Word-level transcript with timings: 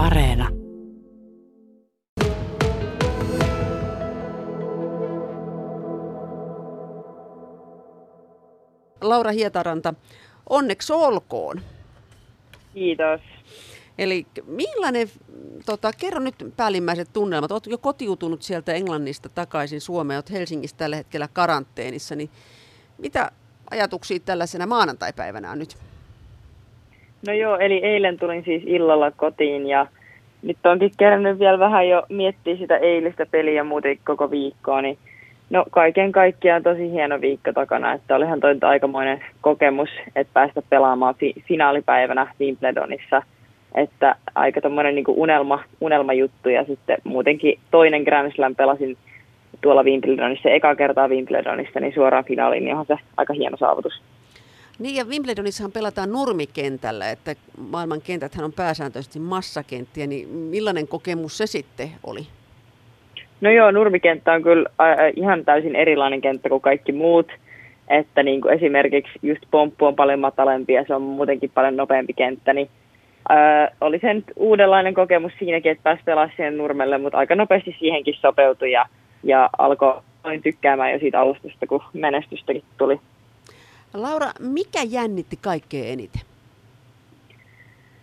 Areena. 0.00 0.48
Laura 9.00 9.30
Hietaranta, 9.30 9.94
onneksi 10.50 10.92
olkoon. 10.92 11.60
Kiitos. 12.74 13.20
Eli 13.98 14.26
millainen, 14.46 15.10
tota, 15.66 15.92
kerro 15.92 16.20
nyt 16.20 16.34
päällimmäiset 16.56 17.08
tunnelmat. 17.12 17.52
Olet 17.52 17.66
jo 17.66 17.78
kotiutunut 17.78 18.42
sieltä 18.42 18.72
Englannista 18.72 19.28
takaisin 19.28 19.80
Suomeen, 19.80 20.18
olet 20.18 20.30
Helsingissä 20.30 20.76
tällä 20.76 20.96
hetkellä 20.96 21.28
karanteenissa, 21.32 22.14
niin 22.14 22.30
mitä 22.98 23.32
ajatuksia 23.70 24.20
tällaisena 24.20 24.66
maanantaipäivänä 24.66 25.50
on 25.50 25.58
nyt? 25.58 25.76
No 27.26 27.32
joo, 27.32 27.58
eli 27.58 27.84
eilen 27.84 28.18
tulin 28.18 28.44
siis 28.44 28.62
illalla 28.66 29.10
kotiin 29.10 29.66
ja 29.66 29.86
nyt 30.42 30.66
onkin 30.66 30.90
kerännyt 30.98 31.38
vielä 31.38 31.58
vähän 31.58 31.88
jo 31.88 32.02
miettiä 32.08 32.56
sitä 32.56 32.76
eilistä 32.76 33.26
peliä 33.26 33.64
muuten 33.64 33.98
koko 34.04 34.30
viikkoa, 34.30 34.82
niin 34.82 34.98
no 35.50 35.64
kaiken 35.70 36.12
kaikkiaan 36.12 36.62
tosi 36.62 36.90
hieno 36.90 37.20
viikko 37.20 37.52
takana, 37.52 37.92
että 37.92 38.16
olihan 38.16 38.40
toi 38.40 38.56
aikamoinen 38.62 39.24
kokemus, 39.40 39.88
että 40.16 40.30
päästä 40.34 40.62
pelaamaan 40.70 41.14
fi- 41.14 41.34
finaalipäivänä 41.48 42.34
Wimbledonissa, 42.40 43.22
että 43.74 44.16
aika 44.34 44.60
tommoinen 44.60 44.94
niin 44.94 45.04
unelma, 45.08 45.64
unelmajuttu 45.80 46.48
ja 46.48 46.64
sitten 46.64 46.98
muutenkin 47.04 47.58
toinen 47.70 48.02
Grand 48.02 48.32
Slam 48.32 48.54
pelasin 48.54 48.96
tuolla 49.60 49.82
Wimbledonissa, 49.82 50.50
eka 50.50 50.74
kertaa 50.74 51.08
Wimbledonissa, 51.08 51.80
niin 51.80 51.94
suoraan 51.94 52.24
finaaliin, 52.24 52.64
niin 52.64 52.72
onhan 52.72 52.86
se 52.86 52.96
aika 53.16 53.32
hieno 53.32 53.56
saavutus. 53.56 54.02
Niin 54.80 54.96
ja 54.96 55.04
Wimbledonissahan 55.04 55.72
pelataan 55.72 56.12
nurmikentällä, 56.12 57.10
että 57.10 57.34
maailman 57.70 58.00
kentäthän 58.00 58.44
on 58.44 58.52
pääsääntöisesti 58.52 59.18
massakenttiä, 59.18 60.06
niin 60.06 60.28
millainen 60.28 60.88
kokemus 60.88 61.38
se 61.38 61.46
sitten 61.46 61.88
oli? 62.06 62.20
No 63.40 63.50
joo, 63.50 63.70
nurmikenttä 63.70 64.32
on 64.32 64.42
kyllä 64.42 64.70
ihan 65.16 65.44
täysin 65.44 65.76
erilainen 65.76 66.20
kenttä 66.20 66.48
kuin 66.48 66.60
kaikki 66.60 66.92
muut. 66.92 67.32
Että 67.88 68.22
niin 68.22 68.40
kuin 68.40 68.54
esimerkiksi 68.54 69.12
just 69.22 69.42
pomppu 69.50 69.86
on 69.86 69.96
paljon 69.96 70.20
matalempi 70.20 70.72
ja 70.72 70.84
se 70.86 70.94
on 70.94 71.02
muutenkin 71.02 71.50
paljon 71.54 71.76
nopeampi 71.76 72.12
kenttä, 72.12 72.52
niin 72.52 72.68
äh, 73.30 73.68
oli 73.80 73.98
se 73.98 74.14
nyt 74.14 74.24
uudenlainen 74.36 74.94
kokemus 74.94 75.32
siinäkin, 75.38 75.72
että 75.72 75.82
pääsi 75.82 76.02
pelaamaan 76.04 76.36
siihen 76.36 76.58
nurmelle, 76.58 76.98
mutta 76.98 77.18
aika 77.18 77.34
nopeasti 77.34 77.76
siihenkin 77.78 78.14
sopeutui 78.20 78.72
ja, 78.72 78.86
ja 79.22 79.50
alkoi 79.58 80.00
tykkäämään 80.42 80.92
jo 80.92 80.98
siitä 80.98 81.20
alustusta, 81.20 81.66
kun 81.66 81.82
menestystäkin 81.92 82.64
tuli. 82.78 83.00
Laura, 83.94 84.26
mikä 84.40 84.82
jännitti 84.88 85.38
kaikkein 85.42 85.92
eniten? 85.92 86.22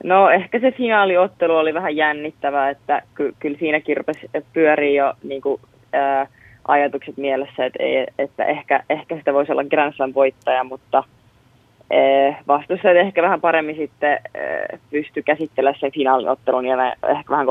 No 0.03 0.29
ehkä 0.29 0.59
se 0.59 0.71
finaaliottelu 0.71 1.55
oli 1.55 1.73
vähän 1.73 1.95
jännittävä, 1.95 2.69
että 2.69 3.01
ky- 3.15 3.35
kyllä 3.39 3.57
siinäkin 3.59 3.97
rupesi 3.97 4.29
pyörii 4.53 4.95
jo 4.95 5.13
niin 5.23 5.41
kuin, 5.41 5.61
ää, 5.93 6.27
ajatukset 6.67 7.17
mielessä, 7.17 7.65
että, 7.65 7.83
ei, 7.83 8.07
että 8.17 8.45
ehkä, 8.45 8.83
ehkä 8.89 9.17
sitä 9.17 9.33
voisi 9.33 9.51
olla 9.51 9.63
Grand 9.63 9.93
Slam 9.93 10.13
voittaja, 10.15 10.63
mutta 10.63 11.03
vastustajat 12.47 12.97
ehkä 12.97 13.21
vähän 13.21 13.41
paremmin 13.41 13.75
sitten 13.75 14.19
pysty 14.89 15.21
käsittelemään 15.21 15.79
sen 15.79 15.91
finaaliottelun 15.91 16.65
ja 16.65 16.91
ehkä 16.91 17.29
vähän 17.29 17.47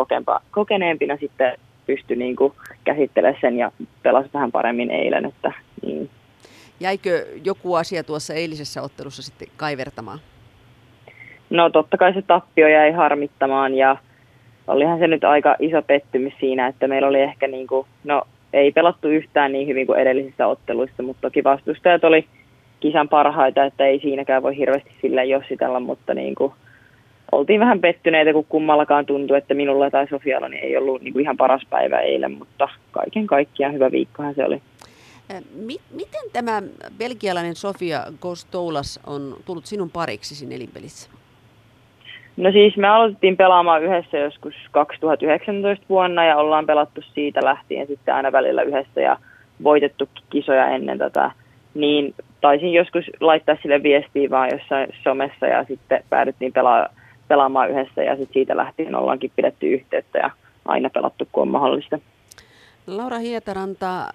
kokeneempina 0.51 1.17
sitten 1.17 1.53
pysty 1.87 2.17
niin 2.17 2.37
kuin 2.37 2.53
käsittelemään 2.85 3.41
sen 3.41 3.59
ja 3.59 3.73
pelasi 4.03 4.31
vähän 4.35 4.53
paremmin 4.53 4.91
eilen. 4.91 5.25
Että. 5.25 5.53
Jäikö 6.81 7.27
joku 7.45 7.75
asia 7.75 8.05
tuossa 8.05 8.35
eilisessä 8.35 8.83
ottelussa 8.83 9.23
sitten 9.23 9.49
kaivertamaan? 9.57 10.19
No 11.51 11.71
totta 11.71 11.97
kai 11.97 12.15
se 12.15 12.23
tappio 12.23 12.69
jäi 12.69 12.93
harmittamaan 12.93 13.75
ja 13.75 13.97
olihan 14.67 14.99
se 14.99 15.07
nyt 15.07 15.25
aika 15.25 15.57
iso 15.59 15.83
pettymys 15.83 16.33
siinä, 16.41 16.67
että 16.67 16.89
meillä 16.89 17.09
oli 17.09 17.21
ehkä 17.21 17.49
niin 17.49 17.67
kuin, 17.67 17.87
no 18.05 18.23
ei 18.53 18.73
pelattu 18.73 19.09
yhtään 19.09 19.53
niin 19.53 19.69
hyvin 19.69 19.87
kuin 19.87 19.99
edellisissä 19.99 20.47
otteluissa, 20.47 21.03
mutta 21.03 21.21
toki 21.21 21.45
vastustajat 21.45 22.05
oli 22.05 22.27
kisan 22.81 23.09
parhaita, 23.09 23.65
että 23.65 23.87
ei 23.87 24.01
siinäkään 24.01 24.43
voi 24.43 24.57
hirveästi 24.57 24.91
sillä 25.03 25.25
jossitella, 25.25 25.81
mutta 25.81 26.15
niin 26.15 26.35
kuin, 26.35 26.53
oltiin 27.33 27.61
vähän 27.61 27.81
pettyneitä, 27.81 28.33
kun 28.33 28.45
kummallakaan 28.49 29.07
tuntui, 29.07 29.39
että 29.39 29.55
minulla 29.55 29.91
tai 29.91 30.07
Sofialla 30.09 30.49
niin 30.49 30.65
ei 30.65 30.77
ollut 30.77 31.03
niin 31.03 31.13
kuin 31.13 31.23
ihan 31.23 31.37
paras 31.37 31.63
päivä 31.71 32.01
eilen, 32.01 32.33
mutta 32.33 32.69
kaiken 32.91 33.27
kaikkiaan 33.27 33.75
hyvä 33.75 33.91
viikkohan 33.91 34.35
se 34.35 34.45
oli. 34.45 34.63
Miten 35.91 36.31
tämä 36.33 36.63
belgialainen 36.99 37.55
Sofia 37.55 38.01
Gostoulas 38.21 39.01
on 39.07 39.37
tullut 39.45 39.67
sinun 39.67 39.91
pariksi 39.91 40.35
siinä 40.35 40.55
elinpelissä? 40.55 41.11
No 42.37 42.53
siis 42.53 42.77
me 42.77 42.89
aloitettiin 42.89 43.37
pelaamaan 43.37 43.83
yhdessä 43.83 44.19
joskus 44.19 44.55
2019 44.71 45.87
vuonna 45.89 46.25
ja 46.25 46.37
ollaan 46.37 46.67
pelattu 46.67 47.01
siitä 47.15 47.45
lähtien 47.45 47.87
sitten 47.87 48.15
aina 48.15 48.33
välillä 48.33 48.63
yhdessä 48.63 49.01
ja 49.01 49.19
voitettu 49.65 50.09
kisoja 50.31 50.69
ennen 50.69 50.99
tätä. 50.99 51.31
Niin 51.75 52.15
taisin 52.41 52.73
joskus 52.73 53.05
laittaa 53.21 53.57
sille 53.63 53.83
viestiä 53.83 54.31
vaan 54.31 54.49
jossain 54.53 54.89
somessa 55.03 55.47
ja 55.47 55.65
sitten 55.65 56.05
päädyttiin 56.11 56.53
pelaa, 56.53 56.89
pelaamaan 57.29 57.71
yhdessä 57.71 58.03
ja 58.03 58.17
sitten 58.17 58.35
siitä 58.35 58.57
lähtien 58.57 58.95
ollaankin 58.95 59.33
pidetty 59.37 59.67
yhteyttä 59.67 60.19
ja 60.19 60.31
aina 60.65 60.91
pelattu 60.91 61.29
kun 61.33 61.43
on 61.43 61.49
mahdollista. 61.49 61.99
Laura 62.87 63.19
Hietaranta, 63.19 64.15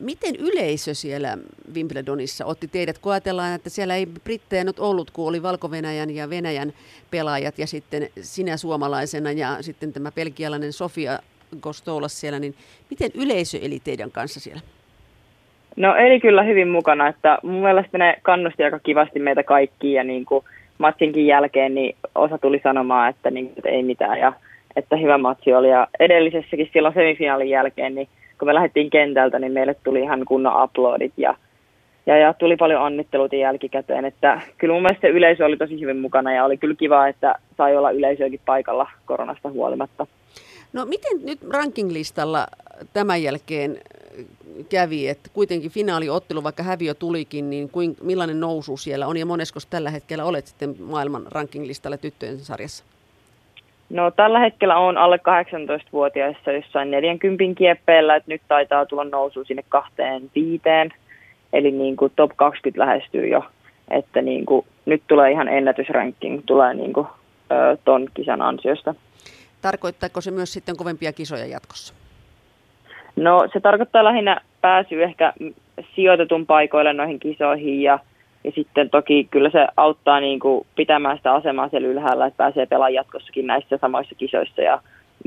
Miten 0.00 0.36
yleisö 0.36 0.94
siellä 0.94 1.38
Wimbledonissa 1.74 2.44
otti 2.44 2.68
teidät, 2.68 2.98
kun 2.98 3.12
ajatellaan, 3.12 3.54
että 3.54 3.70
siellä 3.70 3.96
ei 3.96 4.06
brittejä 4.06 4.64
nyt 4.64 4.78
ollut, 4.78 5.10
kun 5.10 5.28
oli 5.28 5.42
valko 5.42 5.70
ja 6.14 6.30
Venäjän 6.30 6.72
pelaajat 7.10 7.58
ja 7.58 7.66
sitten 7.66 8.08
sinä 8.20 8.56
suomalaisena 8.56 9.32
ja 9.32 9.56
sitten 9.60 9.92
tämä 9.92 10.12
pelkialainen 10.12 10.72
Sofia 10.72 11.18
Gostoulas 11.60 12.20
siellä, 12.20 12.38
niin 12.38 12.54
miten 12.90 13.10
yleisö 13.14 13.58
eli 13.62 13.80
teidän 13.84 14.10
kanssa 14.10 14.40
siellä? 14.40 14.60
No 15.76 15.96
eli 15.96 16.20
kyllä 16.20 16.42
hyvin 16.42 16.68
mukana, 16.68 17.08
että 17.08 17.38
mun 17.42 17.62
mielestä 17.62 17.98
ne 17.98 18.16
kannusti 18.22 18.64
aika 18.64 18.78
kivasti 18.78 19.18
meitä 19.18 19.42
kaikkia 19.42 20.00
ja 20.00 20.04
niin 20.04 20.24
kuin 20.24 20.44
matsinkin 20.78 21.26
jälkeen 21.26 21.74
niin 21.74 21.96
osa 22.14 22.38
tuli 22.38 22.60
sanomaan, 22.62 23.10
että, 23.10 23.30
niin, 23.30 23.52
että 23.56 23.68
ei 23.68 23.82
mitään 23.82 24.18
ja 24.18 24.32
että 24.76 24.96
hyvä 24.96 25.18
matsi 25.18 25.52
oli 25.52 25.68
ja 25.68 25.88
edellisessäkin 26.00 26.70
silloin 26.72 26.94
semifinaalin 26.94 27.50
jälkeen 27.50 27.94
niin 27.94 28.08
kun 28.40 28.48
me 28.48 28.54
lähdettiin 28.54 28.90
kentältä, 28.90 29.38
niin 29.38 29.52
meille 29.52 29.74
tuli 29.84 30.00
ihan 30.00 30.24
kunnon 30.24 30.64
uploadit 30.64 31.12
ja, 31.16 31.34
ja, 32.06 32.16
ja 32.16 32.34
tuli 32.34 32.56
paljon 32.56 32.82
onnitteluita 32.82 33.36
jälkikäteen. 33.36 34.04
Että 34.04 34.40
kyllä 34.58 34.74
mun 34.74 34.82
mielestä 34.82 35.08
yleisö 35.08 35.44
oli 35.44 35.56
tosi 35.56 35.80
hyvin 35.80 35.98
mukana 35.98 36.32
ja 36.32 36.44
oli 36.44 36.56
kyllä 36.56 36.74
kiva, 36.74 37.08
että 37.08 37.34
sai 37.56 37.76
olla 37.76 37.90
yleisöäkin 37.90 38.40
paikalla 38.46 38.90
koronasta 39.06 39.50
huolimatta. 39.50 40.06
No 40.72 40.86
miten 40.86 41.26
nyt 41.26 41.38
rankinglistalla 41.50 42.46
tämän 42.92 43.22
jälkeen 43.22 43.78
kävi, 44.68 45.08
että 45.08 45.30
kuitenkin 45.32 45.70
finaaliottelu, 45.70 46.42
vaikka 46.42 46.62
häviö 46.62 46.94
tulikin, 46.94 47.50
niin 47.50 47.68
kuin, 47.68 47.96
millainen 48.02 48.40
nousu 48.40 48.76
siellä 48.76 49.06
on 49.06 49.16
ja 49.16 49.26
monesko 49.26 49.60
tällä 49.70 49.90
hetkellä 49.90 50.24
olet 50.24 50.46
sitten 50.46 50.76
maailman 50.78 51.26
rankinglistalla 51.30 51.96
tyttöjen 51.96 52.38
sarjassa? 52.38 52.84
No 53.90 54.10
tällä 54.10 54.38
hetkellä 54.38 54.76
on 54.76 54.98
alle 54.98 55.16
18-vuotiaissa 55.16 56.52
jossain 56.52 56.90
40 56.90 57.44
kieppeillä, 57.58 58.16
että 58.16 58.30
nyt 58.30 58.42
taitaa 58.48 58.86
tulla 58.86 59.04
nousu 59.04 59.44
sinne 59.44 59.64
kahteen 59.68 60.30
viiteen. 60.34 60.90
Eli 61.52 61.70
niin 61.70 61.96
kuin 61.96 62.12
top 62.16 62.30
20 62.36 62.80
lähestyy 62.80 63.28
jo, 63.28 63.44
että 63.90 64.22
niin 64.22 64.46
kuin, 64.46 64.66
nyt 64.86 65.02
tulee 65.08 65.30
ihan 65.30 65.48
ennätysranking, 65.48 66.42
tulee 66.46 66.74
niin 66.74 66.92
kuin, 66.92 67.06
ton 67.84 68.08
kisan 68.14 68.42
ansiosta. 68.42 68.94
Tarkoittaako 69.62 70.20
se 70.20 70.30
myös 70.30 70.52
sitten 70.52 70.76
kovempia 70.76 71.12
kisoja 71.12 71.46
jatkossa? 71.46 71.94
No 73.16 73.48
se 73.52 73.60
tarkoittaa 73.60 74.04
lähinnä 74.04 74.40
pääsyä 74.60 75.04
ehkä 75.04 75.32
sijoitetun 75.94 76.46
paikoille 76.46 76.92
noihin 76.92 77.20
kisoihin 77.20 77.82
ja 77.82 77.98
ja 78.44 78.50
sitten 78.54 78.90
toki 78.90 79.28
kyllä 79.30 79.50
se 79.50 79.66
auttaa 79.76 80.20
niin 80.20 80.40
kuin 80.40 80.66
pitämään 80.76 81.16
sitä 81.16 81.32
asemaa 81.32 81.68
siellä 81.68 81.88
ylhäällä, 81.88 82.26
että 82.26 82.36
pääsee 82.36 82.66
pelaamaan 82.66 82.94
jatkossakin 82.94 83.46
näissä 83.46 83.78
samoissa 83.80 84.14
kisoissa 84.14 84.62
ja 84.62 84.80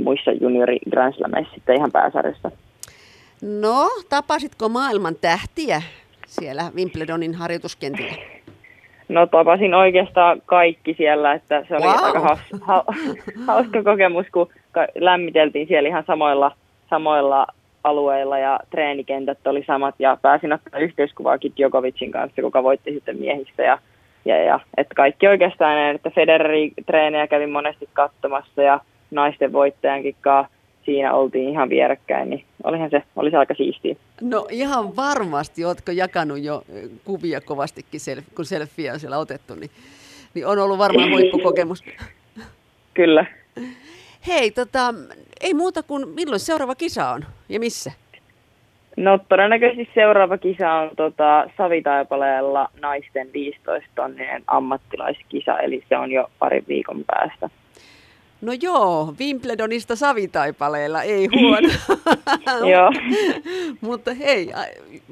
muissa 0.04 0.32
juniori 0.32 0.80
Grand 0.90 1.14
Slameissa 1.14 1.54
sitten 1.54 1.76
ihan 1.76 1.92
pääsarjassa. 1.92 2.52
No, 3.42 3.90
tapasitko 4.10 4.70
maailman 4.70 5.16
tähtiä 5.22 5.82
siellä 6.28 6.64
Wimbledonin 6.76 7.36
harjoituskentillä? 7.36 8.14
No 9.10 9.28
tapasin 9.28 9.74
oikeastaan 9.74 10.42
kaikki 10.46 10.94
siellä, 10.94 11.34
että 11.34 11.66
se 11.68 11.76
oli 11.76 11.84
wow. 11.84 12.06
aika 12.06 12.20
haus, 12.20 12.40
ha, 12.62 12.84
hauska 13.48 13.84
kokemus, 13.84 14.26
kun 14.34 14.50
lämmiteltiin 14.96 15.68
siellä 15.68 15.90
ihan 15.90 16.04
samoilla, 16.08 16.52
samoilla 16.90 17.48
alueilla 17.84 18.40
ja 18.40 18.60
treenikentät 18.70 19.48
oli 19.48 19.64
samat 19.68 19.96
ja 20.00 20.18
pääsin 20.22 20.54
ottaa 20.54 20.80
yhteiskuvaakin 20.80 21.54
Djokovicin 21.58 22.12
kanssa, 22.12 22.42
kuka 22.42 22.64
voitti 22.64 22.94
sitten 22.94 23.20
miehistä 23.20 23.64
ja, 23.64 23.78
ja, 24.26 24.44
ja 24.44 24.60
että 24.78 24.96
kaikki 24.96 25.28
oikeastaan, 25.28 25.96
että 25.96 26.10
Federerin 26.10 26.74
treenejä 26.86 27.28
kävin 27.28 27.50
monesti 27.50 27.90
katsomassa 27.94 28.62
ja 28.62 28.80
naisten 29.12 29.54
voittajankin 29.54 30.16
kanssa 30.22 30.54
siinä 30.86 31.14
oltiin 31.14 31.50
ihan 31.50 31.70
vierekkäin, 31.70 32.30
niin 32.30 32.46
olihan 32.64 32.90
se, 32.90 33.04
oli 33.16 33.32
se 33.32 33.38
aika 33.38 33.54
siistiä. 33.54 33.96
No 34.22 34.48
ihan 34.52 34.96
varmasti, 34.96 35.66
oletko 35.66 35.92
jakanut 35.92 36.44
jo 36.44 36.64
kuvia 37.06 37.42
kovastikin, 37.42 38.00
kun 38.36 38.46
selfieä 38.46 38.94
on 38.94 39.00
siellä 39.00 39.18
otettu, 39.18 39.56
niin, 39.56 39.72
niin 40.34 40.48
on 40.48 40.60
ollut 40.60 40.78
varmaan 40.78 41.12
huippukokemus. 41.14 41.84
Kyllä. 42.94 43.26
Hei, 44.28 44.52
tota, 44.52 44.94
ei 45.42 45.54
muuta 45.54 45.84
kuin 45.84 46.10
milloin 46.10 46.40
seuraava 46.40 46.76
kisa 46.76 47.10
on 47.10 47.26
ja 47.50 47.60
missä? 47.60 47.92
No 48.98 49.20
todennäköisesti 49.30 49.90
seuraava 49.94 50.38
kisa 50.38 50.72
on 50.74 50.90
tota, 50.96 51.50
Savitaipaleella 51.58 52.70
naisten 52.82 53.34
15 53.34 53.90
tonninen 53.96 54.44
ammattilaiskisa, 54.48 55.60
eli 55.60 55.84
se 55.90 55.98
on 55.98 56.12
jo 56.12 56.32
pari 56.40 56.64
viikon 56.68 57.04
päästä. 57.08 57.50
No 58.42 58.54
joo, 58.62 59.16
Wimbledonista 59.20 59.96
savitaipaleella, 59.96 61.04
ei 61.04 61.28
huono. 61.36 61.70
joo. 62.72 62.92
Mutta 63.82 64.14
hei, 64.14 64.52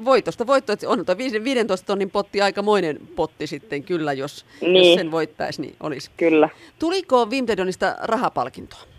voitosta 0.06 0.48
voitto, 0.48 0.74
että 0.74 0.90
on 0.90 1.06
tuo 1.06 1.16
15 1.18 1.86
tonnin 1.86 2.10
potti 2.10 2.42
aikamoinen 2.42 3.00
potti 3.16 3.48
sitten 3.48 3.84
kyllä, 3.84 4.14
jos, 4.14 4.46
niin. 4.62 4.76
jos 4.76 4.96
sen 4.96 5.12
voittaisi, 5.12 5.62
niin 5.62 5.76
olisi. 5.80 6.12
Kyllä. 6.18 6.50
Tuliko 6.80 7.26
Wimbledonista 7.26 7.96
rahapalkintoa? 8.02 8.91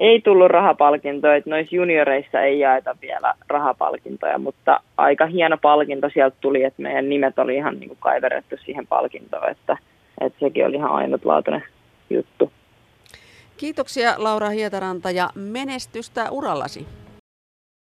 Ei 0.00 0.20
tullut 0.20 0.50
rahapalkintoa, 0.50 1.34
että 1.34 1.50
noissa 1.50 1.76
junioreissa 1.76 2.40
ei 2.40 2.58
jaeta 2.58 2.96
vielä 3.02 3.34
rahapalkintoja, 3.48 4.38
mutta 4.38 4.80
aika 4.96 5.26
hieno 5.26 5.58
palkinto 5.58 6.10
sieltä 6.14 6.36
tuli, 6.40 6.64
että 6.64 6.82
meidän 6.82 7.08
nimet 7.08 7.38
oli 7.38 7.56
ihan 7.56 7.80
niin 7.80 7.88
kuin 7.88 7.98
kaiverettu 8.00 8.56
siihen 8.64 8.86
palkintoon, 8.86 9.50
että, 9.50 9.76
että 10.20 10.38
sekin 10.40 10.66
oli 10.66 10.76
ihan 10.76 10.90
ainutlaatuinen 10.90 11.62
juttu. 12.10 12.52
Kiitoksia 13.56 14.14
Laura 14.18 14.48
Hietaranta 14.48 15.10
ja 15.10 15.30
menestystä 15.34 16.30
urallasi. 16.30 16.86